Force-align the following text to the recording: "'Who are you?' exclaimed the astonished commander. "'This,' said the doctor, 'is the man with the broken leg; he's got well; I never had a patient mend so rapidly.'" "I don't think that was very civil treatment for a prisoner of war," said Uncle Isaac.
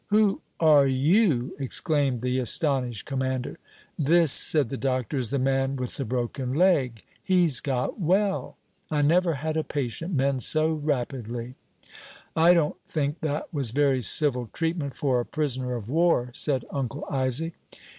"'Who 0.07 0.41
are 0.59 0.87
you?' 0.87 1.55
exclaimed 1.59 2.21
the 2.21 2.39
astonished 2.39 3.05
commander. 3.05 3.59
"'This,' 3.99 4.31
said 4.31 4.69
the 4.69 4.75
doctor, 4.75 5.19
'is 5.19 5.29
the 5.29 5.37
man 5.37 5.75
with 5.75 5.97
the 5.97 6.05
broken 6.05 6.53
leg; 6.53 7.03
he's 7.23 7.59
got 7.61 7.99
well; 7.99 8.57
I 8.89 9.03
never 9.03 9.35
had 9.35 9.57
a 9.57 9.63
patient 9.63 10.15
mend 10.15 10.41
so 10.41 10.71
rapidly.'" 10.73 11.53
"I 12.35 12.55
don't 12.55 12.83
think 12.83 13.19
that 13.19 13.53
was 13.53 13.69
very 13.69 14.01
civil 14.01 14.49
treatment 14.53 14.95
for 14.95 15.19
a 15.19 15.23
prisoner 15.23 15.75
of 15.75 15.87
war," 15.87 16.31
said 16.33 16.65
Uncle 16.71 17.05
Isaac. 17.11 17.53